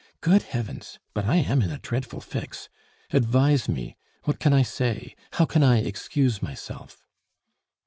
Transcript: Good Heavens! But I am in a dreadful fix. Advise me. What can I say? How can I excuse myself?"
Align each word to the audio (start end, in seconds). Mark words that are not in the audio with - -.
Good 0.21 0.41
Heavens! 0.41 0.97
But 1.13 1.25
I 1.25 1.35
am 1.35 1.61
in 1.61 1.69
a 1.69 1.77
dreadful 1.77 2.21
fix. 2.21 2.69
Advise 3.11 3.69
me. 3.69 3.97
What 4.23 4.39
can 4.39 4.51
I 4.51 4.63
say? 4.63 5.13
How 5.33 5.45
can 5.45 5.61
I 5.61 5.77
excuse 5.77 6.41
myself?" 6.41 7.03